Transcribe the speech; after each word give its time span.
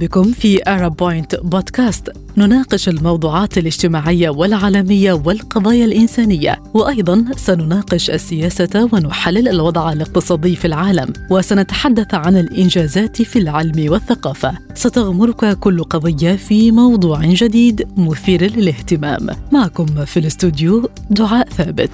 بكم 0.00 0.32
في 0.32 0.60
أرب 0.68 0.96
بوينت 0.96 1.36
بودكاست 1.36 2.10
نناقش 2.36 2.88
الموضوعات 2.88 3.58
الاجتماعية 3.58 4.30
والعالمية 4.30 5.12
والقضايا 5.12 5.84
الإنسانية 5.84 6.62
وأيضا 6.74 7.24
سنناقش 7.36 8.10
السياسة 8.10 8.88
ونحلل 8.92 9.48
الوضع 9.48 9.92
الاقتصادي 9.92 10.56
في 10.56 10.64
العالم 10.64 11.12
وسنتحدث 11.30 12.14
عن 12.14 12.36
الإنجازات 12.36 13.22
في 13.22 13.38
العلم 13.38 13.92
والثقافة. 13.92 14.52
ستغمرك 14.74 15.58
كل 15.58 15.84
قضية 15.84 16.36
في 16.36 16.72
موضوع 16.72 17.20
جديد 17.24 17.88
مثير 17.96 18.56
للاهتمام. 18.56 19.26
معكم 19.52 19.86
في 20.04 20.20
الاستوديو 20.20 20.88
دعاء 21.10 21.48
ثابت. 21.48 21.90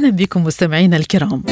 أهلا 0.00 0.10
بكم 0.10 0.44
مستمعينا 0.44 0.96
الكرام. 0.96 1.42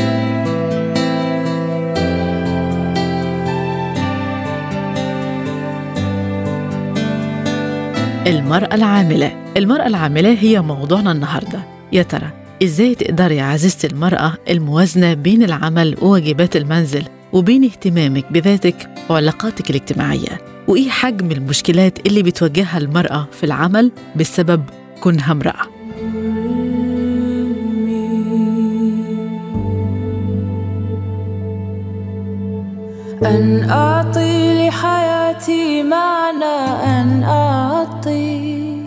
المرأة 8.27 8.75
العاملة. 8.75 9.53
المرأة 9.57 9.87
العاملة 9.87 10.37
هي 10.41 10.61
موضوعنا 10.61 11.13
النهاردة. 11.13 11.61
يا 11.93 12.03
ترى 12.03 12.31
إزاي 12.63 12.95
تقدري 12.95 13.37
يا 13.37 13.43
عزيزتي 13.43 13.87
المرأة 13.87 14.35
الموازنة 14.51 15.15
بين 15.15 15.43
العمل 15.43 15.97
وواجبات 16.03 16.57
المنزل 16.57 17.05
وبين 17.33 17.65
اهتمامك 17.65 18.33
بذاتك 18.33 18.91
وعلاقاتك 19.11 19.71
الاجتماعية؟ 19.71 20.41
وإيه 20.69 20.91
حجم 20.91 21.31
المشكلات 21.31 22.07
اللي 22.07 22.23
بتواجهها 22.23 22.79
المرأة 22.79 23.29
في 23.33 23.45
العمل 23.45 23.93
بسبب 24.17 24.65
كونها 25.01 25.33
امرأة؟ 25.33 25.67
أن 33.27 33.71
أعطي 33.71 34.69
لحياتي 34.69 35.83
معنى 35.83 36.57
أن 36.85 37.23
أعطي. 37.23 38.83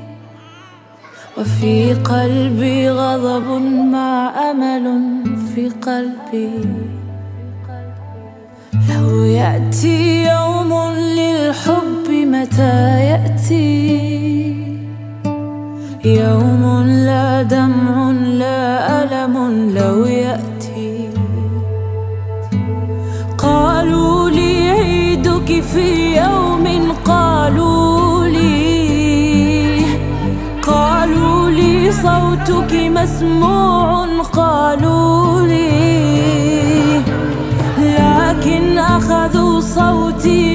وفي 1.37 1.93
قلبي 1.93 2.89
غضب 2.89 3.61
مع 3.91 4.31
أمل 4.51 4.85
في 5.55 5.69
قلبي. 5.69 6.65
لو 8.89 9.23
يأتي 9.23 10.23
يوم 10.23 10.93
للحب 10.93 12.07
متى 12.09 12.99
يأتي؟ 12.99 14.11
يوم 16.05 16.83
لا 16.87 17.41
دمع 17.43 18.11
لا 18.11 19.03
ألم 19.03 19.35
لو 19.77 20.05
يأتي 20.05 20.20
في 25.59 26.15
يوم 26.17 26.91
قالوا 27.05 28.25
لي 28.27 29.85
قالوا 30.61 31.49
لي 31.49 31.91
صوتك 31.91 32.73
مسموع 32.73 34.05
قالوا 34.33 35.41
لي 35.41 37.01
لكن 37.79 38.77
أخذوا 38.77 39.59
صوتي 39.59 40.50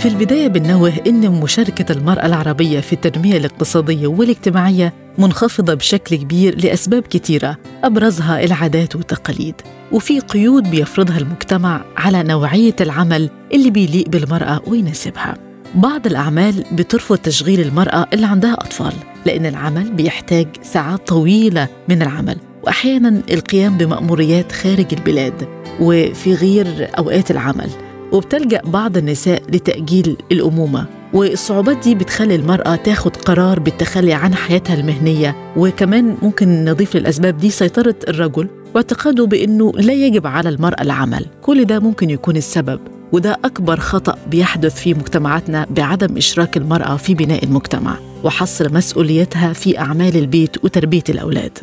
في 0.00 0.08
البداية 0.08 0.48
بنوه 0.48 0.92
إن 1.06 1.30
مشاركة 1.30 1.92
المرأة 1.92 2.26
العربية 2.26 2.80
في 2.80 2.92
التنمية 2.92 3.36
الاقتصادية 3.36 4.06
والاجتماعية 4.06 4.92
منخفضة 5.18 5.74
بشكل 5.74 6.16
كبير 6.16 6.64
لأسباب 6.64 7.02
كثيرة 7.02 7.56
أبرزها 7.84 8.44
العادات 8.44 8.96
والتقاليد. 8.96 9.54
وفي 9.92 10.20
قيود 10.20 10.70
بيفرضها 10.70 11.18
المجتمع 11.18 11.84
على 11.96 12.22
نوعية 12.22 12.76
العمل 12.80 13.30
اللي 13.54 13.70
بيليق 13.70 14.08
بالمرأة 14.08 14.60
ويناسبها. 14.66 15.34
بعض 15.74 16.06
الأعمال 16.06 16.64
بترفض 16.72 17.16
تشغيل 17.16 17.60
المرأة 17.60 18.06
اللي 18.12 18.26
عندها 18.26 18.54
أطفال 18.54 18.92
لأن 19.26 19.46
العمل 19.46 19.92
بيحتاج 19.92 20.46
ساعات 20.62 21.08
طويلة 21.08 21.68
من 21.88 22.02
العمل. 22.02 22.36
وأحيانا 22.62 23.22
القيام 23.30 23.78
بمأموريات 23.78 24.52
خارج 24.52 24.86
البلاد 24.92 25.48
وفي 25.80 26.34
غير 26.34 26.90
أوقات 26.98 27.30
العمل. 27.30 27.89
وبتلجأ 28.12 28.60
بعض 28.64 28.96
النساء 28.96 29.42
لتأجيل 29.48 30.16
الأمومة. 30.32 30.86
والصعوبات 31.12 31.78
دي 31.84 31.94
بتخلي 31.94 32.34
المرأة 32.34 32.76
تاخد 32.76 33.16
قرار 33.16 33.60
بالتخلي 33.60 34.12
عن 34.12 34.34
حياتها 34.34 34.74
المهنية. 34.74 35.36
وكمان 35.56 36.16
ممكن 36.22 36.64
نضيف 36.64 36.96
للأسباب 36.96 37.38
دي 37.38 37.50
سيطرة 37.50 37.94
الرجل 38.08 38.48
واعتقاده 38.74 39.26
بأنه 39.26 39.72
لا 39.72 39.92
يجب 39.92 40.26
على 40.26 40.48
المرأة 40.48 40.82
العمل. 40.82 41.26
كل 41.42 41.64
ده 41.64 41.78
ممكن 41.78 42.10
يكون 42.10 42.36
السبب 42.36 42.80
وده 43.12 43.38
أكبر 43.44 43.80
خطأ 43.80 44.18
بيحدث 44.30 44.74
في 44.80 44.94
مجتمعاتنا 44.94 45.66
بعدم 45.70 46.16
إشراك 46.16 46.56
المرأة 46.56 46.96
في 46.96 47.14
بناء 47.14 47.44
المجتمع 47.44 47.96
وحصر 48.24 48.72
مسؤوليتها 48.72 49.52
في 49.52 49.78
أعمال 49.78 50.16
البيت 50.16 50.64
وتربية 50.64 51.04
الأولاد. 51.08 51.58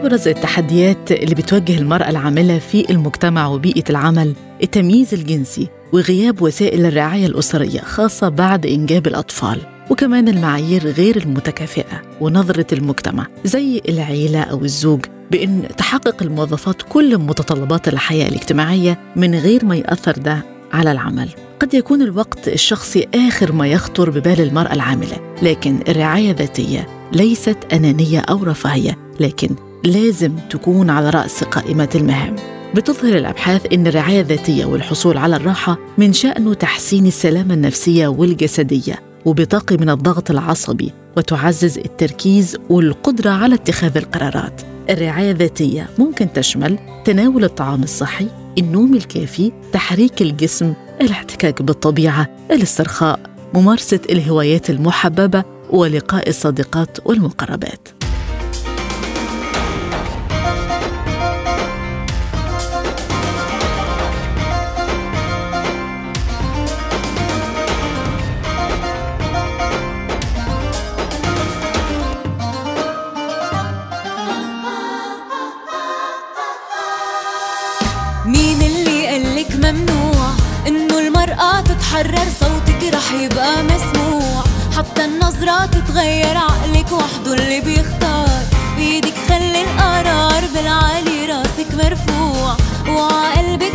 أبرز 0.00 0.28
التحديات 0.28 1.12
اللي 1.12 1.34
بتواجه 1.34 1.78
المرأة 1.78 2.10
العاملة 2.10 2.58
في 2.58 2.90
المجتمع 2.90 3.46
وبيئة 3.46 3.84
العمل 3.90 4.34
التمييز 4.62 5.14
الجنسي 5.14 5.68
وغياب 5.92 6.42
وسائل 6.42 6.86
الرعاية 6.86 7.26
الأسرية 7.26 7.80
خاصة 7.80 8.28
بعد 8.28 8.66
إنجاب 8.66 9.06
الأطفال 9.06 9.60
وكمان 9.90 10.28
المعايير 10.28 10.86
غير 10.86 11.16
المتكافئة 11.16 12.02
ونظرة 12.20 12.66
المجتمع 12.72 13.26
زي 13.44 13.80
العيلة 13.88 14.40
أو 14.40 14.64
الزوج 14.64 15.00
بأن 15.30 15.68
تحقق 15.76 16.22
الموظفات 16.22 16.82
كل 16.82 17.18
متطلبات 17.18 17.88
الحياة 17.88 18.28
الاجتماعية 18.28 18.98
من 19.16 19.34
غير 19.34 19.64
ما 19.64 19.76
يأثر 19.76 20.12
ده 20.12 20.44
على 20.72 20.92
العمل. 20.92 21.28
قد 21.60 21.74
يكون 21.74 22.02
الوقت 22.02 22.48
الشخصي 22.48 23.08
آخر 23.14 23.52
ما 23.52 23.66
يخطر 23.66 24.10
ببال 24.10 24.40
المرأة 24.40 24.72
العاملة 24.72 25.34
لكن 25.42 25.80
الرعاية 25.88 26.30
الذاتية 26.30 26.86
ليست 27.12 27.56
أنانية 27.72 28.20
أو 28.20 28.44
رفاهية 28.44 28.98
لكن 29.20 29.48
لازم 29.84 30.32
تكون 30.50 30.90
على 30.90 31.10
رأس 31.10 31.44
قائمة 31.44 31.88
المهام. 31.94 32.36
بتظهر 32.74 33.16
الأبحاث 33.16 33.72
أن 33.72 33.86
الرعاية 33.86 34.20
الذاتية 34.20 34.64
والحصول 34.64 35.16
على 35.16 35.36
الراحة 35.36 35.78
من 35.98 36.12
شأنه 36.12 36.54
تحسين 36.54 37.06
السلامة 37.06 37.54
النفسية 37.54 38.08
والجسدية 38.08 39.02
وبتقي 39.24 39.76
من 39.76 39.90
الضغط 39.90 40.30
العصبي 40.30 40.92
وتعزز 41.16 41.78
التركيز 41.78 42.56
والقدرة 42.70 43.30
على 43.30 43.54
اتخاذ 43.54 43.96
القرارات. 43.96 44.62
الرعاية 44.90 45.30
الذاتية 45.30 45.88
ممكن 45.98 46.32
تشمل 46.32 46.78
تناول 47.04 47.44
الطعام 47.44 47.82
الصحي 47.82 48.26
النوم 48.58 48.94
الكافي 48.94 49.52
تحريك 49.72 50.22
الجسم 50.22 50.74
الاحتكاك 51.00 51.62
بالطبيعة 51.62 52.28
الاسترخاء 52.50 53.20
ممارسة 53.54 54.00
الهوايات 54.10 54.70
المحببة 54.70 55.44
ولقاء 55.70 56.28
الصديقات 56.28 56.98
والمقربات. 57.06 57.99
تتحرر 82.00 82.28
صوتك 82.40 82.94
رح 82.94 83.12
يبقى 83.12 83.62
مسموع. 83.62 84.44
حتى 84.76 85.04
النظرة 85.04 85.66
تتغير 85.66 86.36
عقلك 86.36 86.92
وحده 86.92 87.34
اللي 87.34 87.60
بيختار. 87.60 88.42
بيدك 88.76 89.14
خلي 89.28 89.62
القرار 89.62 90.42
بالعالي 90.54 91.26
راسك 91.26 91.74
مرفوع. 91.74 92.56
وعقلبك 92.88 93.72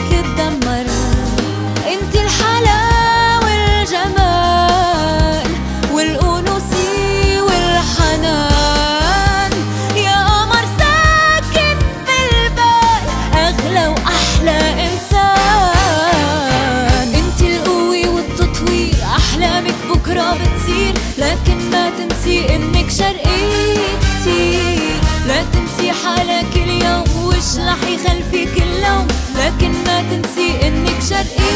رح 27.95 28.01
يخلفك 28.01 28.61
اللوم 28.61 29.07
لكن 29.35 29.71
ما 29.71 30.01
تنسي 30.01 30.67
إنك 30.67 31.01
شرقي 31.09 31.55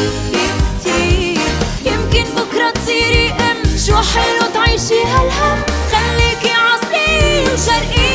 كتير. 0.80 1.38
يمكن 1.84 2.24
بكرة 2.36 2.70
تصيري 2.70 3.30
أم 3.30 3.78
شو 3.86 3.96
حلو 3.96 4.46
تعيشي 4.54 5.02
هالهم؟ 5.04 5.62
خليكي 5.92 6.52
عصري 6.54 7.42
وشرقي. 7.42 8.09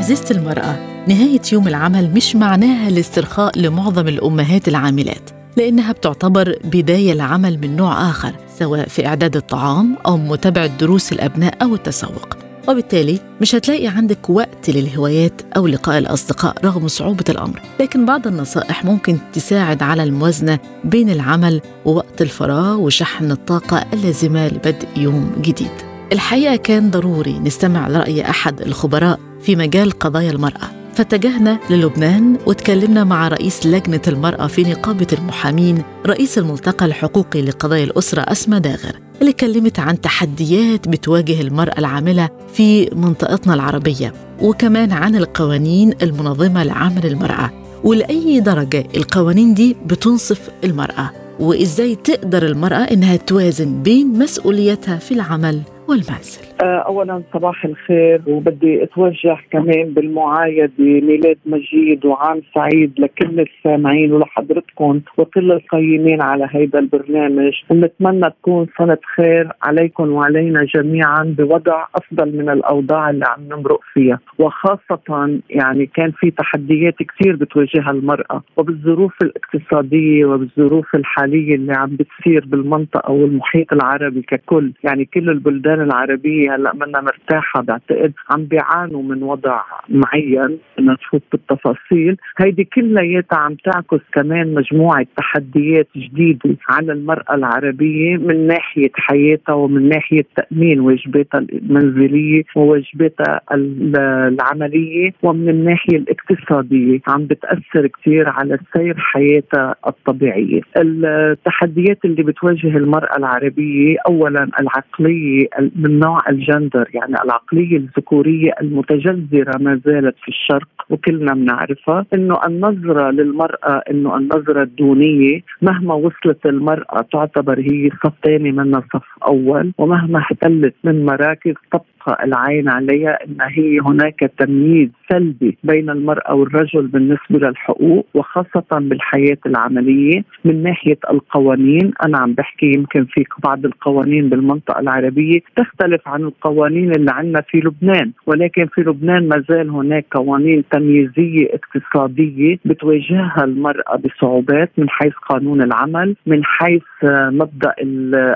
عزيزة 0.00 0.30
المرأة 0.30 1.04
نهاية 1.08 1.40
يوم 1.52 1.68
العمل 1.68 2.10
مش 2.14 2.36
معناها 2.36 2.88
الاسترخاء 2.88 3.58
لمعظم 3.58 4.08
الأمهات 4.08 4.68
العاملات 4.68 5.30
لأنها 5.56 5.92
بتعتبر 5.92 6.56
بداية 6.64 7.12
لعمل 7.12 7.58
من 7.58 7.76
نوع 7.76 8.10
آخر 8.10 8.32
سواء 8.58 8.88
في 8.88 9.06
إعداد 9.06 9.36
الطعام 9.36 9.96
أو 10.06 10.16
متابعة 10.16 10.66
دروس 10.66 11.12
الأبناء 11.12 11.62
أو 11.62 11.74
التسوق. 11.74 12.36
وبالتالي 12.68 13.18
مش 13.40 13.54
هتلاقي 13.54 13.86
عندك 13.86 14.30
وقت 14.30 14.70
للهوايات 14.70 15.42
أو 15.56 15.66
لقاء 15.66 15.98
الأصدقاء 15.98 16.54
رغم 16.64 16.88
صعوبة 16.88 17.24
الأمر. 17.28 17.62
لكن 17.80 18.04
بعض 18.06 18.26
النصائح 18.26 18.84
ممكن 18.84 19.18
تساعد 19.32 19.82
على 19.82 20.02
الموازنة 20.02 20.58
بين 20.84 21.10
العمل 21.10 21.60
ووقت 21.84 22.22
الفراغ 22.22 22.80
وشحن 22.80 23.30
الطاقة 23.30 23.84
اللازمة 23.92 24.48
لبدء 24.48 24.88
يوم 24.96 25.32
جديد. 25.40 25.89
الحقيقة 26.12 26.56
كان 26.56 26.90
ضروري 26.90 27.38
نستمع 27.38 27.88
لرأي 27.88 28.30
أحد 28.30 28.60
الخبراء 28.60 29.20
في 29.42 29.56
مجال 29.56 29.90
قضايا 29.90 30.30
المرأة. 30.30 30.70
فاتجهنا 30.94 31.58
للبنان 31.70 32.36
وتكلمنا 32.46 33.04
مع 33.04 33.28
رئيس 33.28 33.66
لجنة 33.66 34.00
المرأة 34.08 34.46
في 34.46 34.62
نقابة 34.62 35.06
المحامين 35.12 35.82
رئيس 36.06 36.38
الملتقى 36.38 36.86
الحقوقي 36.86 37.42
لقضايا 37.42 37.84
الأسرة 37.84 38.20
أسمى 38.20 38.60
داغر 38.60 39.00
اللي 39.20 39.32
كلمت 39.32 39.78
عن 39.78 40.00
تحديات 40.00 40.88
بتواجه 40.88 41.40
المرأة 41.40 41.78
العاملة 41.78 42.28
في 42.54 42.90
منطقتنا 42.94 43.54
العربية 43.54 44.12
وكمان 44.42 44.92
عن 44.92 45.16
القوانين 45.16 45.94
المنظمة 46.02 46.62
لعمل 46.64 47.06
المرأة 47.06 47.50
ولأي 47.84 48.40
درجة 48.40 48.86
القوانين 48.96 49.54
دي 49.54 49.76
بتنصف 49.86 50.40
المرأة 50.64 51.10
وإزاي 51.40 51.94
تقدر 51.94 52.46
المرأة 52.46 52.76
إنها 52.82 53.16
توازن 53.16 53.82
بين 53.82 54.18
مسؤوليتها 54.18 54.96
في 54.96 55.14
العمل 55.14 55.62
والمنزل 55.90 56.49
اولا 56.64 57.22
صباح 57.34 57.64
الخير 57.64 58.20
وبدي 58.26 58.82
أتوجه 58.82 59.38
كمان 59.50 59.94
بالمعايدة 59.94 60.70
ميلاد 60.78 61.38
مجيد 61.46 62.06
وعام 62.06 62.42
سعيد 62.54 62.92
لكل 63.00 63.40
السامعين 63.40 64.12
ولحضرتكم 64.12 65.00
وكل 65.18 65.52
القيمين 65.52 66.22
على 66.22 66.44
هذا 66.44 66.78
البرنامج. 66.78 67.52
ونتمنى 67.70 68.30
تكون 68.30 68.66
سنة 68.78 68.98
خير 69.16 69.48
عليكم 69.62 70.12
وعلينا 70.12 70.64
جميعا 70.74 71.34
بوضع 71.38 71.86
أفضل 71.94 72.36
من 72.36 72.50
الأوضاع 72.50 73.10
اللي 73.10 73.24
عم 73.26 73.44
نمرق 73.44 73.80
فيها. 73.92 74.20
وخاصة 74.38 75.40
يعني 75.50 75.86
كان 75.86 76.10
في 76.10 76.30
تحديات 76.30 76.94
كثير 77.02 77.36
بتواجهها 77.36 77.90
المرأة 77.90 78.42
وبالظروف 78.56 79.12
الاقتصادية 79.22 80.24
وبالظروف 80.24 80.94
الحالية 80.94 81.54
اللي 81.54 81.72
عم 81.72 81.96
بتصير 81.96 82.44
بالمنطقة 82.46 83.12
والمحيط 83.12 83.72
العربي 83.72 84.22
ككل. 84.22 84.72
يعني 84.84 85.04
كل 85.04 85.30
البلدان 85.30 85.80
العربية 85.80 86.49
هلأ 86.54 86.74
منا 86.74 87.00
مرتاحة 87.00 87.62
بعتقد. 87.62 88.12
عم 88.30 88.44
بيعانوا 88.44 89.02
من 89.02 89.22
وضع 89.22 89.62
معين 89.88 90.58
بدنا 90.78 90.92
نفوت 90.92 91.22
بالتفاصيل. 91.32 92.16
هيدي 92.38 92.64
كلياتها 92.64 93.38
عم 93.38 93.54
تعكس 93.54 94.00
كمان 94.12 94.54
مجموعة 94.54 95.06
تحديات 95.16 95.88
جديدة 95.96 96.56
على 96.68 96.92
المرأة 96.92 97.34
العربية 97.34 98.16
من 98.16 98.46
ناحية 98.46 98.90
حياتها 98.94 99.52
ومن 99.52 99.88
ناحية 99.88 100.24
تأمين 100.36 100.80
واجباتها 100.80 101.38
المنزلية 101.38 102.42
وواجباتها 102.56 103.40
العملية 103.52 105.12
ومن 105.22 105.48
الناحية 105.48 105.96
الاقتصادية. 105.96 107.00
عم 107.08 107.26
بتأثر 107.26 107.86
كثير 107.86 108.28
على 108.28 108.58
سير 108.76 108.94
حياتها 108.98 109.74
الطبيعية. 109.86 110.60
التحديات 110.76 111.98
اللي 112.04 112.22
بتواجه 112.22 112.76
المرأة 112.76 113.16
العربية 113.16 113.96
اولا 114.06 114.48
العقلية 114.60 115.48
من 115.76 115.98
نوع 115.98 116.20
الجندر 116.40 116.88
يعني 116.94 117.14
العقلية 117.24 117.76
الذكورية 117.76 118.50
المتجذرة 118.60 119.58
ما 119.58 119.80
زالت 119.84 120.16
في 120.22 120.28
الشرق 120.28 120.68
وكلنا 120.90 121.34
بنعرفها 121.34 122.06
إنه 122.14 122.34
النظرة 122.46 123.10
للمرأة 123.10 123.82
إنه 123.90 124.16
النظرة 124.16 124.62
الدونية 124.62 125.40
مهما 125.62 125.94
وصلت 125.94 126.46
المرأة 126.46 127.06
تعتبر 127.12 127.58
هي 127.60 127.90
صف 128.04 128.12
ثاني 128.24 128.52
من 128.52 128.72
صف 128.80 129.06
أول 129.28 129.72
ومهما 129.78 130.18
احتلت 130.18 130.74
من 130.84 131.04
مراكز 131.04 131.54
تبقى 131.72 132.24
العين 132.24 132.68
عليها 132.68 133.18
إن 133.24 133.36
هي 133.40 133.78
هناك 133.78 134.30
تمييز 134.38 134.88
سلبي 135.12 135.58
بين 135.64 135.90
المرأة 135.90 136.34
والرجل 136.34 136.86
بالنسبة 136.86 137.38
للحقوق 137.48 138.06
وخاصة 138.14 138.64
بالحياة 138.70 139.38
العملية. 139.46 140.24
من 140.44 140.62
ناحية 140.62 140.98
القوانين 141.10 141.92
أنا 142.06 142.18
عم 142.18 142.32
بحكي 142.34 142.66
يمكن 142.76 143.04
في 143.04 143.24
بعض 143.44 143.64
القوانين 143.64 144.28
بالمنطقة 144.28 144.80
العربية 144.80 145.40
تختلف 145.56 146.08
عن 146.08 146.19
القوانين 146.24 146.90
اللي 146.90 147.10
عندنا 147.10 147.40
في 147.40 147.58
لبنان 147.58 148.12
ولكن 148.26 148.66
في 148.66 148.80
لبنان 148.80 149.28
ما 149.28 149.44
زال 149.48 149.70
هناك 149.70 150.04
قوانين 150.10 150.64
تمييزية 150.70 151.48
اقتصادية 151.54 152.56
بتواجهها 152.64 153.44
المرأة 153.44 153.96
بصعوبات 153.96 154.70
من 154.78 154.88
حيث 154.88 155.12
قانون 155.30 155.62
العمل 155.62 156.16
من 156.26 156.44
حيث 156.44 156.82
مبدأ 157.04 157.74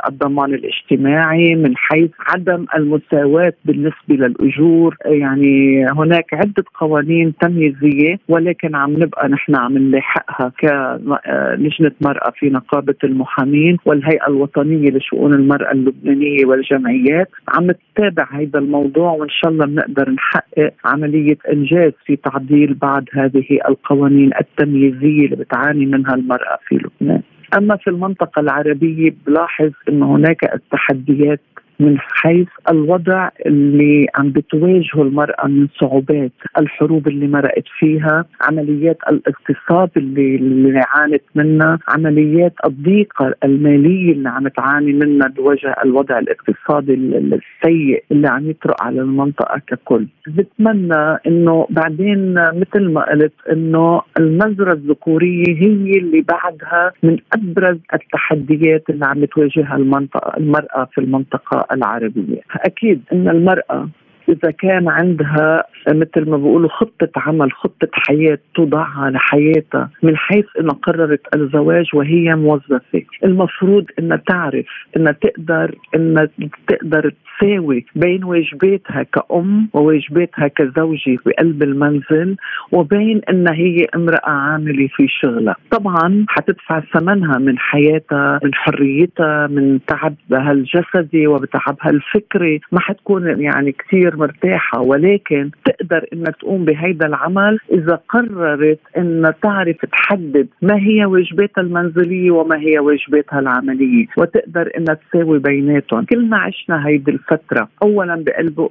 الضمان 0.08 0.54
الاجتماعي 0.54 1.54
من 1.54 1.76
حيث 1.76 2.10
عدم 2.34 2.66
المساواة 2.76 3.52
بالنسبة 3.64 3.94
للأجور. 4.10 4.96
يعني 5.04 5.86
هناك 5.86 6.34
عدة 6.34 6.64
قوانين 6.80 7.34
تمييزية 7.40 8.18
ولكن 8.28 8.74
عم 8.74 8.92
نبقى 8.92 9.28
نحن 9.28 9.56
عم 9.56 9.78
نلاحقها 9.78 10.52
كلجنه 10.60 11.92
مرأة 12.00 12.30
في 12.38 12.50
نقابة 12.50 12.94
المحامين 13.04 13.76
والهيئة 13.84 14.26
الوطنية 14.28 14.90
لشؤون 14.90 15.34
المرأة 15.34 15.72
اللبنانية 15.72 16.44
والجمعيات. 16.46 17.28
عم 17.48 17.70
تتابع 17.94 18.26
هذا 18.32 18.58
الموضوع 18.58 19.12
وإن 19.12 19.28
شاء 19.28 19.50
الله 19.50 19.66
بنقدر 19.66 20.10
نحقق 20.10 20.72
عملية 20.84 21.36
إنجاز 21.52 21.92
في 22.06 22.16
تعديل 22.16 22.74
بعض 22.74 23.04
هذه 23.12 23.58
القوانين 23.68 24.30
التمييزية 24.40 25.24
اللي 25.24 25.36
بتعاني 25.36 25.86
منها 25.86 26.14
المرأة 26.14 26.58
في 26.68 26.74
لبنان. 26.74 27.22
أما 27.58 27.76
في 27.76 27.90
المنطقة 27.90 28.40
العربية 28.40 29.14
بلاحظ 29.26 29.70
إنه 29.88 30.16
هناك 30.16 30.54
التحديات 30.54 31.40
من 31.80 31.96
حيث 31.98 32.48
الوضع 32.70 33.28
اللي 33.46 34.06
عم 34.14 34.30
بتواجهه 34.30 35.02
المرأة 35.02 35.46
من 35.46 35.68
صعوبات 35.80 36.32
الحروب 36.58 37.08
اللي 37.08 37.26
مرقت 37.26 37.64
فيها 37.78 38.24
عمليات 38.40 38.98
الاغتصاب 39.08 39.90
اللي, 39.96 40.36
اللي 40.36 40.82
عانت 40.88 41.22
منها 41.34 41.78
عمليات 41.88 42.52
الضيقة 42.64 43.34
المالية 43.44 44.12
اللي 44.12 44.28
عم 44.28 44.48
تعاني 44.48 44.92
منها 44.92 45.28
بوجه 45.28 45.76
الوضع 45.84 46.18
الاقتصادي 46.18 46.94
السيء 46.94 48.04
اللي 48.12 48.28
عم 48.28 48.50
يطرق 48.50 48.82
على 48.82 49.00
المنطقة 49.00 49.60
ككل. 49.66 50.06
بتمنى 50.26 51.18
إنه 51.26 51.66
بعدين 51.70 52.34
مثل 52.34 52.92
ما 52.92 53.10
قلت 53.10 53.32
إنه 53.52 54.02
النظرة 54.20 54.72
الذكورية 54.72 55.44
هي 55.48 55.98
اللي 55.98 56.20
بعدها 56.20 56.92
من 57.02 57.18
أبرز 57.34 57.78
التحديات 57.94 58.90
اللي 58.90 59.06
عم 59.06 59.24
تواجهها 59.24 59.76
المنطقة 59.76 60.36
المرأة 60.36 60.88
في 60.92 61.00
المنطقة. 61.00 61.63
العربية. 61.72 62.40
أكيد 62.56 63.02
أن 63.12 63.28
المرأة 63.28 63.88
إذا 64.28 64.50
كان 64.50 64.88
عندها 64.88 65.64
مثل 65.88 66.30
ما 66.30 66.36
بيقولوا 66.36 66.68
خطة 66.68 67.08
عمل 67.16 67.52
خطة 67.52 67.88
حياة 67.92 68.38
توضعها 68.54 69.10
لحياتها 69.10 69.90
من 70.02 70.16
حيث 70.16 70.46
أنها 70.60 70.74
قررت 70.74 71.20
الزواج 71.34 71.86
وهي 71.94 72.34
موظفة. 72.36 73.02
المفروض 73.24 73.84
أنها 73.98 74.16
تعرف 74.16 74.66
أنها 74.96 75.12
تقدر 75.12 75.74
أنها 75.94 76.28
تقدر 76.68 77.12
تساوي 77.38 77.86
بين 77.96 78.24
واجباتها 78.24 79.02
كأم 79.02 79.68
وواجباتها 79.72 80.48
كزوجة 80.48 81.18
بقلب 81.26 81.62
المنزل 81.62 82.36
وبين 82.72 83.20
أنها 83.30 83.54
هي 83.54 83.86
امرأة 83.94 84.30
عاملة 84.30 84.88
في 84.96 85.06
شغلها. 85.08 85.56
طبعا 85.70 86.24
حتدفع 86.28 86.80
ثمنها 86.80 87.38
من 87.38 87.58
حياتها 87.58 88.40
من 88.44 88.54
حريتها 88.54 89.46
من 89.46 89.78
تعبها 89.86 90.52
الجسدي 90.52 91.26
وبتعبها 91.26 91.90
الفكري. 91.90 92.60
ما 92.72 92.80
حتكون 92.80 93.40
يعني 93.40 93.72
كثير 93.72 94.13
مرتاحة 94.16 94.80
ولكن 94.80 95.50
تقدر 95.64 96.06
انها 96.12 96.30
تقوم 96.30 96.64
بهيدا 96.64 97.06
العمل 97.06 97.58
إذا 97.72 98.00
قررت 98.08 98.78
انها 98.98 99.34
تعرف 99.42 99.76
تحدد 99.76 100.48
ما 100.62 100.76
هي 100.76 101.04
واجباتها 101.04 101.62
المنزلية 101.62 102.30
وما 102.30 102.58
هي 102.58 102.78
واجباتها 102.78 103.38
العملية 103.38 104.06
وتقدر 104.16 104.70
انها 104.78 104.94
تساوي 104.94 105.38
بيناتهم. 105.38 106.04
كلنا 106.04 106.36
عشنا 106.36 106.86
هيدي 106.86 107.10
الفترة. 107.10 107.68
اولا 107.82 108.24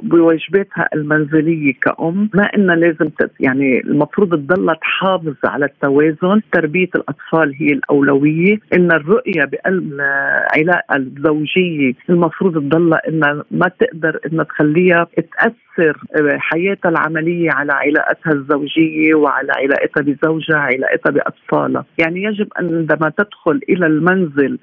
بواجباتها 0.04 0.88
المنزلية 0.94 1.74
كأم 1.82 2.30
ما 2.34 2.44
إنها 2.44 2.76
لازم 2.76 3.10
تت 3.10 3.32
يعني 3.40 3.80
المفروض 3.80 4.30
تضلها 4.30 4.76
تحافظ 4.76 5.36
على 5.46 5.66
التوازن. 5.66 6.42
تربية 6.52 6.90
الأطفال 6.96 7.56
هي 7.60 7.68
الأولوية. 7.68 8.60
إن 8.74 8.92
الرؤية 8.92 9.46
بقلب 9.52 9.94
العلاقة 9.94 10.96
الزوجية 10.96 11.94
المفروض 12.10 12.54
تضلها 12.54 13.02
إنها 13.08 13.44
ما 13.52 13.72
تقدر 13.80 14.20
إنها 14.26 14.44
تخليها 14.44 15.08
تاثر 15.40 15.98
حياتها 16.38 16.90
العملية 16.90 17.50
على 17.52 17.74
علاقتها 17.74 18.34
الزوجية 18.34 19.16
وعلى 19.16 19.52
علاقتها 19.58 20.02
بزوجها 20.02 20.58
علاقتها 20.58 21.12
بأطفالها. 21.12 21.86
يعني 21.98 22.24
يجب 22.24 22.48
أن 22.60 22.76
عندما 22.76 23.12
تدخل 23.18 23.60
إلى 23.70 23.86
المنزل 23.86 24.60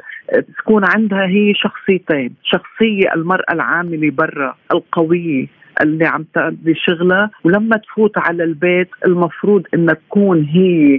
تكون 0.58 0.82
عندها 0.96 1.26
هي 1.26 1.54
شخصيتين. 1.54 2.34
شخصية 2.42 3.14
المرأة 3.14 3.52
العاملة 3.52 4.10
برا 4.10 4.56
القوية 4.72 5.46
اللي 5.82 6.06
عم 6.06 6.24
تأدي 6.34 6.74
شغلها. 6.74 7.30
ولما 7.44 7.76
تفوت 7.76 8.18
على 8.18 8.44
البيت 8.44 8.88
المفروض 9.06 9.62
انها 9.74 9.94
تكون 9.94 10.44
هي 10.44 10.98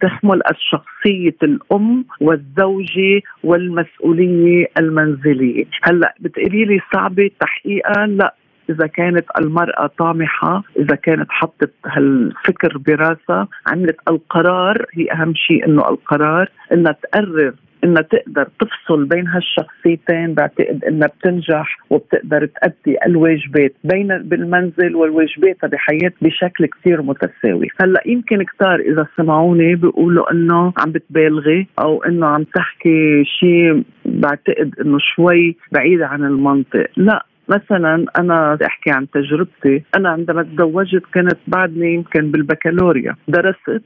تحمل 0.00 0.40
الشخصية 0.50 1.36
الأم 1.42 2.04
والزوجة 2.20 3.22
والمسؤولية 3.44 4.66
المنزلية. 4.78 5.64
هلأ 5.82 6.14
بتقولي 6.20 6.64
لي 6.64 6.80
صعبة 6.94 7.30
تحقيقها 7.40 8.06
لأ. 8.06 8.34
إذا 8.70 8.86
كانت 8.86 9.24
المرأة 9.38 9.90
طامحة 9.98 10.62
إذا 10.78 10.96
كانت 10.96 11.26
حطت 11.30 11.72
هالفكر 11.86 12.78
براسها 12.78 13.48
عملت 13.66 13.96
القرار 14.08 14.86
هي 14.92 15.12
أهم 15.12 15.34
شيء 15.34 15.66
إنه 15.66 15.88
القرار 15.88 16.50
إنها 16.72 16.92
تقرر 16.92 17.54
إنها 17.84 18.02
تقدر 18.02 18.48
تفصل 18.60 19.04
بين 19.04 19.28
هالشخصيتين 19.28 20.34
بعتقد 20.34 20.84
إنها 20.84 21.08
بتنجح 21.08 21.78
وبتقدر 21.90 22.46
تأدي 22.46 22.98
الواجبات 23.06 23.72
بين 23.84 24.08
بالمنزل 24.08 24.96
والواجبات 24.96 25.64
بحياة 25.64 26.12
بشكل 26.22 26.66
كثير 26.66 27.02
متساوي. 27.02 27.68
هلأ 27.80 28.02
يمكن 28.06 28.42
كثار 28.42 28.80
إذا 28.80 29.06
سمعوني 29.16 29.74
بيقولوا 29.74 30.32
إنه 30.32 30.72
عم 30.78 30.92
بتبالغي 30.92 31.66
أو 31.78 32.02
إنه 32.02 32.26
عم 32.26 32.44
تحكي 32.44 33.24
شيء 33.24 33.82
بعتقد 34.04 34.74
إنه 34.80 34.98
شوي 35.16 35.56
بعيد 35.72 36.02
عن 36.02 36.24
المنطق. 36.24 36.86
لأ 36.96 37.26
مثلا 37.48 38.06
أنا 38.18 38.54
بدي 38.54 38.66
أحكي 38.66 38.90
عن 38.90 39.10
تجربتي. 39.10 39.82
أنا 39.96 40.08
عندما 40.08 40.42
تزوجت 40.42 41.02
كانت 41.12 41.38
بعدني 41.46 41.94
يمكن 41.94 42.30
بالبكالوريا. 42.30 43.16
درست 43.28 43.82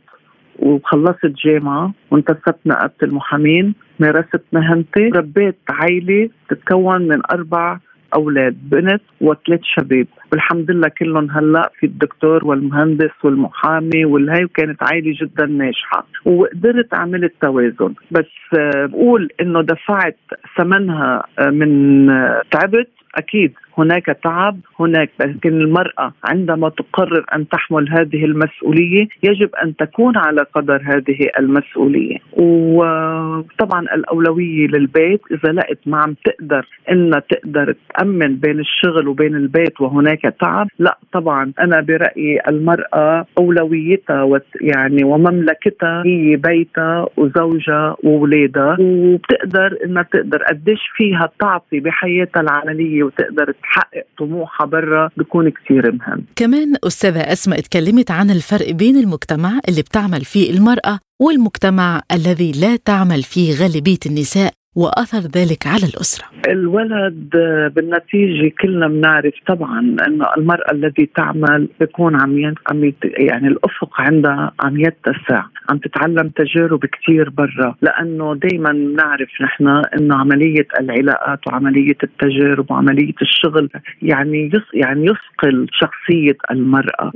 وخلصت 0.59 1.33
جامعة 1.45 1.93
وانتسبت 2.11 2.59
نقابة 2.67 2.93
المحامين 3.03 3.75
مارست 4.01 4.43
مهنتي 4.53 5.09
ربيت 5.09 5.57
عائلة 5.71 6.29
تتكون 6.49 7.09
من 7.09 7.21
أربع 7.33 7.79
أولاد 8.15 8.57
بنت 8.63 9.03
وثلاث 9.21 9.61
شباب. 9.63 10.07
والحمد 10.33 10.71
لله 10.71 10.89
كلهم 10.89 11.31
هلأ 11.31 11.71
في 11.81 11.87
الدكتور 11.87 12.45
والمهندس 12.45 13.11
والمحامي 13.25 14.05
والهي 14.05 14.45
وكانت 14.45 14.83
عائله 14.83 15.15
جدا 15.21 15.47
ناجحة. 15.47 16.07
وقدرت 16.25 16.95
عملت 16.95 17.33
توازن 17.41 17.95
بس 18.11 18.59
بقول 18.85 19.29
إنه 19.41 19.63
دفعت 19.63 20.19
ثمنها 20.59 21.23
من 21.51 22.07
تعبت. 22.51 22.89
أكيد. 23.15 23.55
هناك 23.81 24.07
تعب 24.25 24.57
هناك 24.81 25.11
لكن 25.21 25.61
المرأة 25.61 26.13
عندما 26.25 26.69
تقرر 26.69 27.25
أن 27.35 27.49
تحمل 27.49 27.89
هذه 27.89 28.25
المسؤولية 28.25 29.09
يجب 29.23 29.51
أن 29.65 29.77
تكون 29.77 30.17
على 30.17 30.43
قدر 30.55 30.83
هذه 30.85 31.19
المسؤولية. 31.39 32.17
وطبعا 32.37 33.81
الأولوية 33.81 34.67
للبيت 34.67 35.21
إذا 35.33 35.53
لقت 35.53 35.79
ما 35.87 35.99
عم 35.99 36.15
تقدر 36.25 36.67
إنها 36.91 37.23
تقدر 37.31 37.75
تأمن 37.95 38.37
بين 38.37 38.61
الشغل 38.61 39.09
وبين 39.09 39.35
البيت 39.37 39.81
وهناك 39.81 40.23
تعب 40.41 40.69
لا 40.79 40.99
طبعا. 41.13 41.53
أنا 41.61 41.81
برأيي 41.81 42.41
المرأة 42.49 43.27
أولويتها 43.39 44.41
يعني 44.61 45.05
ومملكتها 45.05 46.03
هي 46.07 46.37
بيتها 46.37 47.07
وزوجها 47.17 47.97
واولادها 48.05 48.77
وبتقدر 48.81 49.79
إنها 49.85 50.03
تقدر 50.03 50.43
قديش 50.43 50.81
فيها 50.97 51.31
تعطي 51.41 51.81
بحياتها 51.81 52.41
العملية 52.41 53.03
وتقدر 53.03 53.55
تحقق 53.71 54.05
طموحها 54.19 54.67
برا 54.67 55.11
بيكون 55.17 55.51
كثير 55.51 55.93
مهم. 55.93 56.25
كمان 56.37 56.75
أستاذة 56.85 57.21
أسماء 57.21 57.59
اتكلمت 57.59 58.11
عن 58.11 58.31
الفرق 58.31 58.71
بين 58.71 58.97
المجتمع 58.97 59.61
اللي 59.69 59.83
بتعمل 59.83 60.25
فيه 60.25 60.51
المرأة 60.51 60.99
والمجتمع 61.21 62.03
الذي 62.13 62.53
لا 62.53 62.77
تعمل 62.77 63.23
فيه 63.23 63.55
غالبية 63.63 63.99
النساء. 64.07 64.53
وأثر 64.77 65.19
ذلك 65.19 65.67
على 65.67 65.85
الأسرة؟ 65.95 66.27
الولد 66.49 67.31
بالنتيجة 67.77 68.53
كلنا 68.61 68.89
بنعرف 68.89 69.35
طبعا 69.47 69.81
إنه 69.81 70.27
المرأة 70.39 70.73
التي 70.73 71.11
تعمل 71.17 71.69
بيكون 71.81 72.21
عم 72.21 72.55
عم 72.71 72.93
يعني 73.03 73.49
الأفق 73.49 74.01
عندها 74.01 74.53
عم 74.61 74.81
يتسع، 74.81 75.43
عم 75.71 75.79
تتعلم 75.79 76.29
تجارب 76.29 76.87
كثير 76.87 77.31
برا، 77.31 77.75
لأنه 77.83 78.35
دائما 78.35 78.73
بنعرف 78.73 79.29
نحن 79.43 79.69
إنه 79.69 80.17
عملية 80.17 80.67
العلاقات 80.81 81.39
وعملية 81.47 81.97
التجارب 82.03 82.71
وعملية 82.71 83.15
الشغل 83.23 83.69
يعني 84.03 84.51
يص 84.55 84.75
يعني 84.75 85.05
يصقل 85.05 85.67
شخصية 85.73 86.37
المرأة 86.51 87.13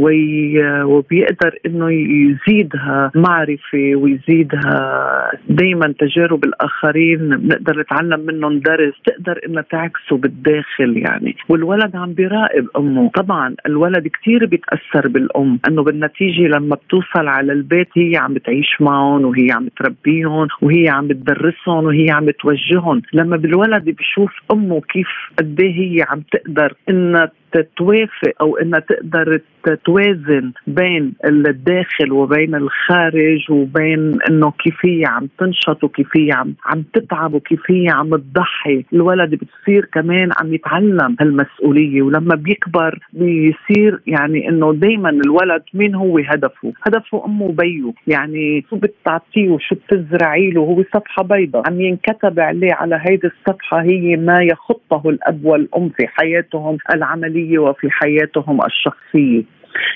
وبيقدر 0.87 1.59
إنه 1.67 1.91
يزيدها 1.91 3.11
معرفة 3.15 3.95
ويزيدها 3.95 5.31
دائما 5.49 5.95
تجارب 5.99 6.45
الآخرين 6.45 7.44
بنقدر 7.45 7.81
نتعلم 7.81 8.21
منهم 8.21 8.59
درس 8.59 8.95
تقدر 9.07 9.41
إنها 9.47 9.63
تعكسه 9.63 10.17
بالداخل 10.17 10.97
يعني. 10.97 11.37
والولد 11.49 11.97
عم 11.97 12.13
بيراقب 12.13 12.67
أمه. 12.77 13.11
طبعا 13.15 13.55
الولد 13.67 14.09
كثير 14.09 14.47
بيتأثر 14.47 15.09
بالأم. 15.09 15.59
إنه 15.69 15.83
بالنتيجة 15.83 16.43
لما 16.43 16.77
بتوصل 16.77 17.29
على 17.29 17.53
البيت 17.53 17.89
هي 17.97 18.17
عم 18.17 18.35
بتعيش 18.35 18.81
معهم 18.81 19.25
وهي 19.25 19.47
عم 19.53 19.69
تربيهم 19.69 20.49
وهي 20.63 20.89
عم 20.89 21.09
بتدرسهم 21.09 21.85
وهي 21.85 22.11
عم 22.11 22.25
بتوجههم. 22.27 23.03
لما 23.13 23.37
بالولد 23.37 23.85
بيشوف 23.85 24.33
أمه 24.53 24.81
كيف 24.81 25.09
قد 25.39 25.61
إيه 25.61 25.75
هي 25.81 26.05
عم 26.09 26.23
تقدر 26.33 26.75
إنها 26.91 27.31
توافق 27.77 28.33
أو 28.41 28.57
إنها 28.57 28.81
تقدر 28.81 29.41
توازن 29.85 30.53
بين 30.67 31.13
الداخل 31.25 32.13
وبين 32.13 32.55
الخارج 32.55 33.51
وبين 33.51 34.19
إنه 34.31 34.51
كيف 34.51 34.87
هي 34.87 35.05
عم 35.07 35.29
تنشط 35.39 35.85
وكيف 35.85 36.17
هي 36.17 36.33
عم 36.33 36.55
عم 36.65 36.85
تتعب 36.95 37.35
وكيف 37.35 37.71
هي 37.71 37.89
عم 37.89 38.17
تضحي. 38.17 38.85
الولد 38.93 39.35
بتصير 39.35 39.85
كمان 39.93 40.31
عم 40.41 40.55
يتعلم 40.55 41.17
هالمسؤولية 41.21 42.03
ولما 42.03 42.35
بيكبر 42.35 42.99
بيصير 43.13 44.01
يعني 44.07 44.49
إنه 44.49 44.73
دائما 44.75 45.11
الولد 45.11 45.63
مين 45.75 45.95
هو 45.95 46.19
هدفه؟ 46.19 46.73
هدفه 46.87 47.25
أمه 47.25 47.45
وبيه. 47.45 47.93
يعني 48.07 48.65
شو 48.71 48.77
بتعطيه 48.77 49.49
وشو 49.49 49.75
بتزرعي 49.75 50.51
له؟ 50.51 50.61
هو 50.61 50.83
صفحة 50.95 51.23
بيضاء. 51.23 51.67
عم 51.67 51.81
ينكتب 51.81 52.41
عليه 52.41 52.73
على 52.73 53.01
هيدي 53.07 53.27
الصفحة 53.27 53.83
هي 53.83 54.17
ما 54.17 54.43
يخطه 54.43 55.03
الأب 55.11 55.45
والأم 55.45 55.89
في 55.89 56.07
حياتهم 56.07 56.79
العملية. 56.95 57.44
وفي 57.53 57.91
حياتهم 57.91 58.61
الشخصية. 58.67 59.43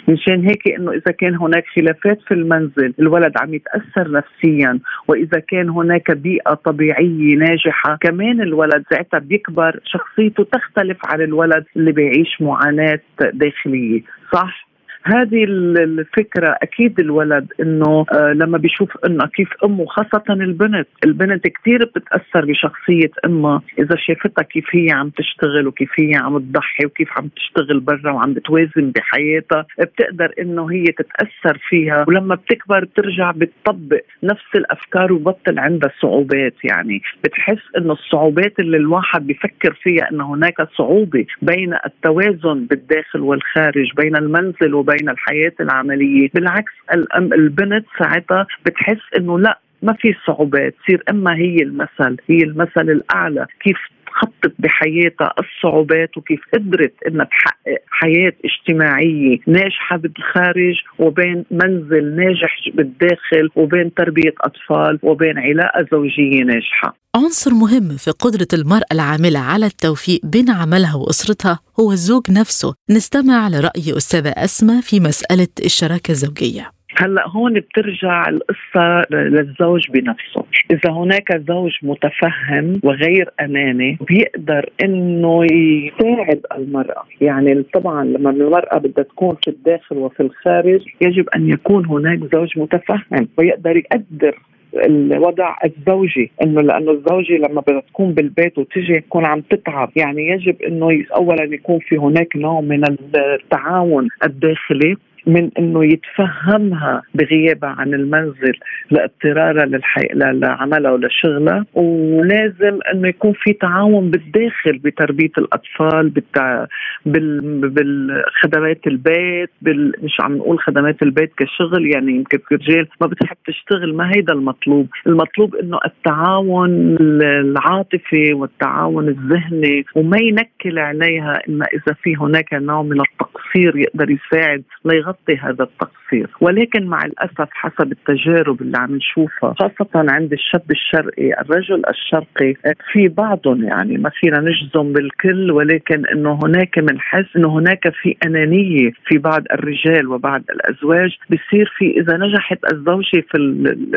مشان 0.09 0.43
هيك 0.43 0.69
إنه 0.78 0.93
إذا 0.93 1.12
كان 1.19 1.37
هناك 1.37 1.64
خلافات 1.76 2.19
في 2.28 2.35
المنزل 2.35 2.95
الولد 3.00 3.33
عم 3.43 3.55
يتأثر 3.55 4.11
نفسيا 4.11 4.78
وإذا 5.09 5.40
كان 5.49 5.69
هناك 5.69 6.11
بيئة 6.11 6.55
طبيعية 6.55 7.37
ناجحة 7.37 7.99
كمان 8.00 8.40
الولد 8.40 8.85
ساعتها 8.90 9.19
بيكبر 9.19 9.81
شخصيته 9.85 10.45
تختلف 10.45 10.99
عن 11.05 11.21
الولد 11.21 11.64
اللي 11.76 11.93
بيعيش 11.93 12.40
معاناة 12.40 13.00
داخلية. 13.33 14.02
صح؟ 14.33 14.67
هذه 15.09 15.45
الفكرة 15.45 16.57
أكيد 16.62 17.00
الولد 17.00 17.53
إنه 17.61 18.07
آه 18.12 18.33
لما 18.33 18.59
بيشوف 18.59 18.97
إنه 19.07 19.27
كيف 19.27 19.49
أمه 19.65 19.87
خاصة 19.87 20.23
البنت 20.31 20.88
البنت 21.05 21.47
كثير 21.47 21.85
بتتأثر 21.85 22.45
بشخصية 22.45 23.11
أمها. 23.25 23.62
إذا 23.79 23.97
شافتها 23.97 24.43
كيف 24.43 24.65
هي 24.71 24.91
عم 24.93 25.11
تشتغل 25.11 25.67
وكيف 25.67 25.91
هي 26.00 26.12
عم 26.15 26.38
تضحي 26.38 26.87
وكيف 26.87 27.09
عم 27.19 27.29
تشتغل 27.29 27.81
برا 27.81 28.12
وعم 28.12 28.35
بتوازن 28.35 28.91
بحياتها 28.97 29.67
بتقدر 29.81 30.33
إنه 30.41 30.71
هي 30.71 30.85
تتأثر 30.85 31.59
فيها. 31.69 32.05
ولما 32.09 32.35
بتكبر 32.35 32.85
بترجع 32.85 33.31
بتطبق 33.31 34.00
نفس 34.23 34.47
الأفكار 34.55 35.12
وبطل 35.12 35.59
عندها 35.59 35.91
صعوبات. 36.03 36.55
يعني 36.65 37.03
بتحس 37.25 37.62
إنه 37.77 37.93
الصعوبات 37.93 38.61
اللي 38.61 38.77
الواحد 38.77 39.27
بيفكر 39.27 39.79
فيها 39.83 40.11
إنه 40.11 40.35
هناك 40.35 40.69
صعوبة 40.79 41.27
بين 41.43 41.75
التوازن 41.87 42.67
بالداخل 42.67 43.21
والخارج 43.21 43.93
بين 43.97 44.17
المنزل 44.17 44.75
وبين 44.75 44.98
بين 44.99 45.09
الحياة 45.09 45.52
العملية. 45.61 46.28
بالعكس 46.35 46.73
البنت 47.14 47.87
ساعتها 47.99 48.47
بتحس 48.67 49.00
إنه 49.19 49.38
لا 49.38 49.59
ما 49.83 49.93
في 49.93 50.14
صعوبات 50.26 50.75
تصير 50.85 51.02
إما 51.11 51.37
هي 51.37 51.57
المثل 51.62 52.17
هي 52.28 52.38
المثل 52.38 52.90
الأعلى. 52.90 53.47
كيف 53.61 53.78
خطت 54.20 54.54
بحياتها 54.58 55.34
الصعوبات 55.38 56.16
وكيف 56.16 56.40
قدرت 56.54 56.94
انها 57.06 57.25
تحقق 57.25 57.78
حياة 57.90 58.32
اجتماعية 58.44 59.38
ناجحة 59.46 59.96
بالخارج 59.96 60.75
وبين 60.98 61.44
منزل 61.50 62.16
ناجح 62.16 62.54
بالداخل 62.75 63.50
وبين 63.56 63.94
تربية 63.94 64.34
أطفال 64.40 64.98
وبين 65.02 65.38
علاقة 65.38 65.87
زوجية 65.92 66.42
ناجحة. 66.44 66.96
عنصر 67.16 67.54
مهم 67.54 67.88
في 67.88 68.10
قدرة 68.10 68.48
المرأة 68.52 68.87
العاملة 68.92 69.38
على 69.38 69.66
التوفيق 69.66 70.20
بين 70.25 70.50
عملها 70.50 70.96
وأسرتها 70.96 71.60
هو 71.80 71.92
الزوج 71.92 72.30
نفسه. 72.30 72.75
نستمع 72.90 73.48
لرأي 73.48 73.96
أستاذة 73.96 74.30
أسماء 74.37 74.80
في 74.80 75.00
مسألة 75.00 75.48
الشراكة 75.64 76.10
الزوجية. 76.10 76.77
هلا 77.00 77.28
هون 77.28 77.55
بترجع 77.55 78.28
القصة 78.28 79.02
للزوج 79.11 79.90
بنفسه، 79.90 80.45
إذا 80.71 80.90
هناك 80.90 81.37
زوج 81.49 81.73
متفهم 81.83 82.81
وغير 82.83 83.31
أناني 83.40 83.99
بيقدر 84.09 84.71
إنه 84.85 85.45
يساعد 85.45 86.40
المرأة، 86.57 87.05
يعني 87.21 87.62
طبعا 87.62 88.05
لما 88.05 88.31
المرأة 88.31 88.78
بدها 88.78 89.05
تكون 89.05 89.37
في 89.45 89.50
الداخل 89.50 89.97
وفي 89.97 90.21
الخارج 90.21 90.81
يجب 91.00 91.28
أن 91.37 91.49
يكون 91.49 91.87
هناك 91.87 92.19
زوج 92.35 92.59
متفهم 92.59 93.28
ويقدر 93.38 93.76
يقدر 93.76 94.38
الوضع 94.87 95.57
الزوجي. 95.64 96.31
إنه 96.43 96.61
لأنه 96.61 96.90
الزوجة 96.90 97.33
لما 97.33 97.61
بدها 97.61 97.81
تكون 97.81 98.12
بالبيت 98.12 98.59
وتجي 98.59 99.00
تكون 99.00 99.26
عم 99.26 99.40
تتعب. 99.40 99.90
يعني 99.97 100.28
يجب 100.28 100.62
إنه 100.62 101.05
اولا 101.14 101.55
يكون 101.55 101.79
في 101.79 101.96
هناك 101.96 102.37
نوع 102.37 102.61
من 102.61 102.85
التعاون 102.85 104.09
الداخلي. 104.25 104.96
من 105.29 105.51
إنه 105.59 105.85
يتفهمها 105.85 107.03
بغيابها 107.14 107.71
عن 107.71 107.95
المنزل 107.95 108.53
لاضطرارها 108.91 109.67
للحي... 109.67 110.09
لعملها 110.14 110.91
ولشغلها 110.91 111.64
ولازم 111.75 112.79
إنه 112.95 113.09
يكون 113.09 113.33
في 113.33 113.53
تعاون 113.53 114.11
بالداخل 114.11 114.79
بتربية 114.79 115.31
الأطفال 115.38 116.09
بالتع... 116.09 116.64
بال... 117.07 117.41
بالخدمات 117.69 118.87
البيت 118.87 119.51
بال... 119.62 119.93
مش 120.03 120.17
عم 120.21 120.37
نقول 120.37 120.59
خدمات 120.59 121.03
البيت 121.03 121.33
كشغل 121.37 121.87
يعني 121.95 122.12
يمكن 122.12 122.38
رجال 122.53 122.88
ما 123.01 123.07
بتحب 123.07 123.37
تشتغل 123.47 123.95
ما 123.95 124.11
هيدا 124.17 124.33
المطلوب. 124.33 124.88
المطلوب 125.07 125.55
إنه 125.57 125.79
التعاون 125.87 126.97
العاطفي 127.01 128.33
والتعاون 128.35 129.09
الذهني 129.09 129.85
وما 129.95 130.17
ينكل 130.21 130.79
عليها 130.79 131.41
ان 131.49 131.62
إذا 131.62 131.95
في 132.03 132.17
هناك 132.17 132.55
نوع 132.55 132.83
من 132.83 133.01
التقصير 133.01 133.77
يقدر 133.77 134.11
يساعد 134.11 134.62
ليغطي 134.85 135.17
يغطي 135.18 135.37
هذا 135.37 135.64
التقصير 136.12 136.31
ولكن 136.40 136.87
مع 136.87 136.99
الأسف 137.05 137.49
حسب 137.53 137.92
التجارب 137.92 138.62
اللي 138.62 138.79
عم 138.79 138.97
نشوفها 138.97 139.55
خاصة 139.59 139.88
عند 139.94 140.33
الشاب 140.33 140.71
الشرقي 140.71 141.33
الرجل 141.40 141.83
الشرقي 141.88 142.55
في 142.92 143.09
بعضهم 143.09 143.64
يعني 143.64 143.99
ما 143.99 144.11
فينا 144.11 144.40
نجزم 144.40 144.92
بالكل 144.92 145.51
ولكن 145.51 146.07
إنه 146.07 146.38
هناك 146.42 146.79
بنحس 146.79 147.37
إنه 147.37 147.59
هناك 147.59 147.92
في 148.03 148.16
أنانية 148.27 148.90
في 149.07 149.18
بعض 149.18 149.42
الرجال 149.53 150.09
وبعض 150.09 150.42
الأزواج. 150.51 151.16
بصير 151.31 151.73
في 151.79 152.01
إذا 152.01 152.16
نجحت 152.16 152.59
الزوجة 152.73 153.25
في 153.31 153.38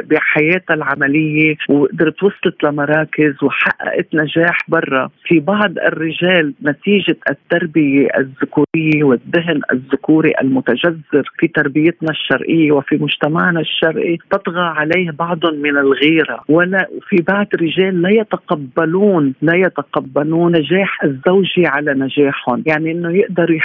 بحياتها 0.10 0.74
العملية 0.74 1.56
وقدرت 1.69 2.24
وصلت 2.24 2.63
لمراكز 2.63 3.43
وحققت 3.43 4.08
نجاح 4.13 4.58
برا 4.67 5.10
في 5.28 5.39
بعض 5.39 5.78
الرجال 5.78 6.54
نتيجة 6.63 7.17
التربية 7.30 8.08
الذكورية 8.17 9.04
والذهن 9.04 9.62
الذكوري 9.71 10.34
المتجذر 10.41 11.32
في 11.39 11.47
تربيتنا 11.47 12.00
الشرقية 12.09 12.71
وفي 12.71 12.95
مجتمعنا 12.95 13.59
الشرقي 13.59 14.17
تطغى 14.31 14.61
عليه 14.61 15.11
بعض 15.11 15.45
من 15.45 15.77
الغيرة. 15.77 16.43
ولا 16.49 16.87
في 17.09 17.15
بعض 17.27 17.47
رجال 17.55 18.01
لا 18.01 18.09
يتقبلون 18.09 19.33
لا 19.41 19.55
يتقبلون 19.55 20.51
نجاح 20.51 21.03
الزوجة 21.03 21.69
على 21.69 21.93
نجاحهم. 21.93 22.63
يعني 22.65 22.91
إنه 22.91 23.17
يقدروا 23.17 23.59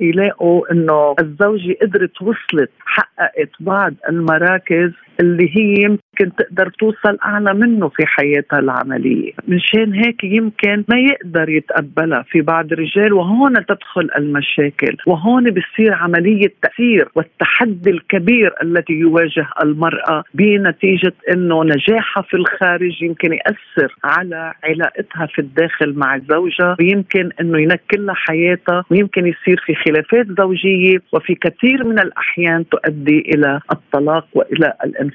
يلاقوا 0.00 0.72
إنه 0.72 1.14
الزوجة 1.20 1.76
قدرت 1.82 2.22
وصلت 2.22 2.70
حققت 2.86 3.50
بعض 3.60 3.94
المراكز 4.08 4.92
اللي 5.20 5.50
هي 5.56 5.74
يمكن 5.82 6.36
تقدر 6.36 6.70
توصل 6.78 7.18
أعلى 7.24 7.54
منه 7.54 7.88
في 7.88 8.06
حياتها 8.06 8.58
العملية، 8.58 9.32
مشان 9.48 9.92
هيك 9.94 10.24
يمكن 10.24 10.84
ما 10.88 10.98
يقدر 10.98 11.48
يتقبلها 11.48 12.22
في 12.22 12.40
بعض 12.40 12.72
الرجال 12.72 13.12
وهون 13.12 13.66
تدخل 13.66 14.08
المشاكل، 14.16 14.96
وهون 15.06 15.50
بصير 15.50 15.94
عملية 15.94 16.52
تأثير 16.62 17.08
والتحدي 17.14 17.90
الكبير 17.90 18.54
الذي 18.62 18.94
يواجه 18.94 19.48
المرأة 19.62 20.24
بنتيجة 20.34 21.12
إنه 21.32 21.64
نجاحها 21.64 22.22
في 22.22 22.34
الخارج 22.34 23.02
يمكن 23.02 23.32
يأثر 23.32 23.96
على 24.04 24.52
علاقتها 24.64 25.26
في 25.26 25.38
الداخل 25.38 25.94
مع 25.94 26.18
زوجها، 26.18 26.76
ويمكن 26.80 27.30
إنه 27.40 27.58
ينكل 27.60 28.06
لها 28.06 28.14
حياتها، 28.14 28.84
ويمكن 28.90 29.26
يصير 29.26 29.62
في 29.66 29.74
خلافات 29.74 30.26
زوجية 30.38 30.98
وفي 31.12 31.34
كثير 31.34 31.84
من 31.84 31.98
الأحيان 31.98 32.68
تؤدي 32.68 33.18
إلى 33.34 33.60
الطلاق 33.72 34.26
وإلى 34.34 34.72
الانفصال 34.84 35.05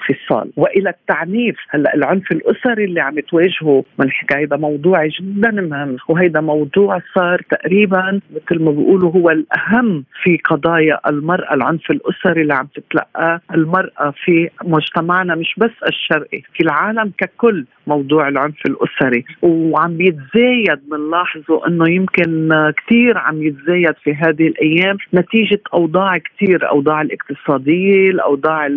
وإلى 0.57 0.89
التعنيف. 0.89 1.55
هلأ 1.69 1.95
العنف 1.95 2.31
الأسري 2.31 2.85
اللي 2.85 3.01
عم 3.01 3.19
تواجهه 3.19 3.83
بنحكي 3.99 4.35
هيدا 4.35 4.57
موضوع 4.57 5.05
جدا 5.05 5.51
مهم. 5.51 5.97
وهيدا 6.07 6.41
موضوع 6.41 7.01
صار 7.15 7.41
تقريبا 7.51 8.19
مثل 8.35 8.63
ما 8.63 8.71
بيقولوا 8.71 9.11
هو 9.11 9.29
الأهم 9.29 10.03
في 10.23 10.37
قضايا 10.37 10.99
المرأة 11.09 11.53
العنف 11.53 11.91
الأسري 11.91 12.41
اللي 12.41 12.53
عم 12.53 12.67
تتلقاه 12.75 13.41
المرأة 13.53 14.13
في 14.25 14.49
مجتمعنا 14.63 15.35
مش 15.35 15.53
بس 15.57 15.71
الشرقي 15.87 16.41
في 16.53 16.63
العالم 16.63 17.11
ككل 17.17 17.65
موضوع 17.87 18.27
العنف 18.27 18.65
الأسري. 18.65 19.25
وعم 19.41 19.97
بيتزايد 19.97 20.79
بنلاحظه 20.91 21.67
إنه 21.67 21.89
يمكن 21.89 22.49
كثير 22.77 23.17
عم 23.17 23.41
يتزايد 23.43 23.93
في 24.03 24.13
هذه 24.13 24.47
الأيام 24.47 24.97
نتيجة 25.13 25.61
أوضاع 25.73 26.17
كثير 26.17 26.69
أوضاع 26.69 27.01
الاقتصادية 27.01 28.09
الأوضاع 28.09 28.67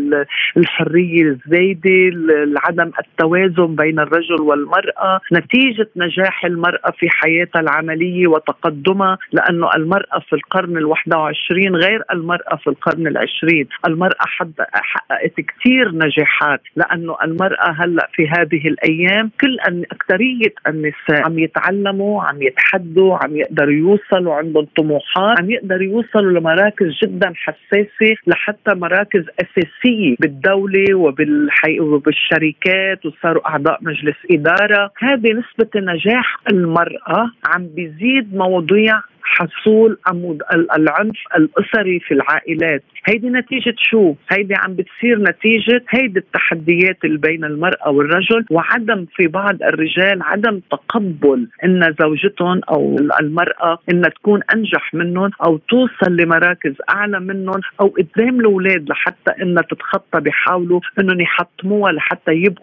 الحرية 0.57 1.04
المسؤوليه 1.05 1.23
الزايدة 1.23 2.61
عدم 2.65 2.91
التوازن 2.99 3.77
بين 3.77 3.99
الرجل 4.01 4.41
والمرأة 4.41 5.21
نتيجة 5.33 5.89
نجاح 5.97 6.45
المرأة 6.45 6.91
في 6.99 7.09
حياتها 7.11 7.61
العملية 7.61 8.27
وتقدمها 8.27 9.19
لأنه 9.33 9.71
المرأة 9.77 10.19
في 10.29 10.33
القرن 10.33 10.81
ال21 10.81 11.75
غير 11.75 12.03
المرأة 12.13 12.57
في 12.57 12.67
القرن 12.67 13.07
العشرين. 13.07 13.69
المرأة 13.87 14.25
حققت 14.73 15.41
كثير 15.41 15.91
نجاحات 15.95 16.61
لأنه 16.77 17.17
المرأة 17.25 17.71
هلأ 17.71 18.09
في 18.13 18.29
هذه 18.29 18.69
الأيام 18.69 19.31
كل 19.41 19.57
أن 19.69 19.83
اكثريه 19.93 20.55
النساء 20.67 21.25
عم 21.27 21.39
يتعلموا 21.39 22.23
عم 22.23 22.43
يتحدوا 22.43 23.17
عم 23.17 23.37
يقدروا 23.37 23.73
يوصلوا 23.73 24.35
عندهم 24.35 24.67
طموحات 24.77 25.41
عم 25.41 25.51
يقدروا 25.51 25.83
يوصلوا 25.83 26.41
لمراكز 26.41 26.87
جدا 27.03 27.33
حساسة 27.37 28.15
لحتى 28.27 28.75
مراكز 28.75 29.25
أساسية 29.41 30.17
بالدولة 30.21 30.94
وبالحي 30.95 31.81
وبالشركات 31.81 33.07
وصاروا 33.07 33.49
أعضاء 33.49 33.79
مجلس 33.83 34.17
إدارة. 34.31 34.91
هذه 34.99 35.33
نسبة 35.33 35.71
نجاح 35.77 36.37
المرأة 36.53 37.31
عم 37.47 37.67
بيزيد 37.67 38.35
مواضيع 38.35 39.01
حصول 39.25 39.99
عمود 40.07 40.43
العنف 40.77 41.17
الأسري 41.37 42.01
في 42.01 42.15
العائلات 42.15 42.83
هيدي 43.09 43.29
نتيجة 43.29 43.75
شو؟ 43.79 44.15
هيدي 44.33 44.55
عم 44.55 44.75
بتصير 44.75 45.19
نتيجة 45.19 45.85
هيدي 45.91 46.19
التحديات 46.19 47.05
اللي 47.05 47.19
بين 47.19 47.45
المرأة 47.45 47.91
والرجل 47.91 48.45
وعدم 48.51 49.07
في 49.17 49.27
بعض 49.27 49.63
الرجال 49.63 50.23
عدم 50.23 50.61
تقبل 50.71 51.49
إن 51.65 51.95
زوجتهم 52.01 52.61
أو 52.71 52.97
المرأة 53.21 53.79
انها 53.91 54.11
تكون 54.11 54.41
أنجح 54.55 54.95
منهم 54.95 55.31
أو 55.47 55.57
توصل 55.57 56.17
لمراكز 56.17 56.75
أعلى 56.91 57.21
منهم 57.21 57.61
أو 57.81 57.87
قدام 57.87 58.41
الأولاد 58.41 58.89
لحتى 58.89 59.43
انها 59.43 59.63
تتخطى 59.63 60.21
بيحاولوا 60.21 60.81
إنهم 60.99 61.21
يحطموها 61.21 61.93
لحتى 61.93 62.33
يبقوا 62.33 62.53